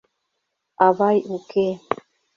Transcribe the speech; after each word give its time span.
Авай 0.85 1.17
уке. 1.35 1.67